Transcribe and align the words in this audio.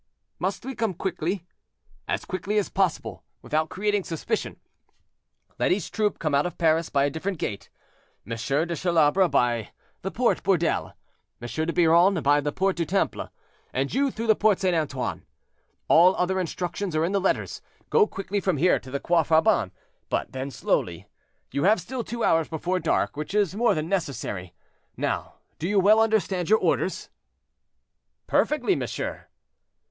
"Must 0.39 0.65
we 0.65 0.73
come 0.73 0.95
quickly?" 0.95 1.45
"As 2.07 2.25
quickly 2.25 2.57
as 2.57 2.69
possible, 2.69 3.23
without 3.43 3.69
creating 3.69 4.03
suspicion. 4.03 4.59
Let 5.59 5.71
each 5.71 5.91
troop 5.91 6.17
come 6.17 6.33
out 6.33 6.47
of 6.47 6.57
Paris 6.57 6.89
by 6.89 7.05
a 7.05 7.11
different 7.11 7.37
gate; 7.37 7.69
M. 8.25 8.31
de 8.35 8.75
Chalabre 8.75 9.29
by 9.29 9.69
the 10.01 10.09
Porte 10.09 10.41
Bourdelle; 10.41 10.93
M. 11.39 11.47
de 11.47 11.71
Biron 11.71 12.15
by 12.23 12.41
the 12.41 12.51
Porte 12.51 12.77
du 12.77 12.83
Temple, 12.85 13.29
and 13.71 13.93
you 13.93 14.09
through 14.09 14.25
the 14.25 14.35
Porte 14.35 14.59
St. 14.61 14.73
Antoine. 14.75 15.23
All 15.87 16.15
other 16.15 16.39
instructions 16.39 16.95
are 16.95 17.05
in 17.05 17.11
the 17.11 17.21
letters. 17.21 17.61
Go 17.91 18.07
quickly 18.07 18.39
from 18.39 18.57
here 18.57 18.79
to 18.79 18.89
the 18.89 18.99
Croix 18.99 19.21
Faubin, 19.21 19.69
but 20.09 20.31
then 20.31 20.49
slowly; 20.49 21.05
you 21.51 21.65
have 21.65 21.79
still 21.79 22.03
two 22.03 22.23
hours 22.23 22.47
before 22.47 22.79
dark, 22.79 23.15
which 23.15 23.35
is 23.35 23.53
more 23.53 23.75
than 23.75 23.87
necessary. 23.87 24.55
Now 24.97 25.35
do 25.59 25.67
you 25.69 25.79
well 25.79 25.99
understand 25.99 26.49
your 26.49 26.57
orders?" 26.57 27.11
"Perfectly, 28.25 28.75
monsieur." 28.75 29.27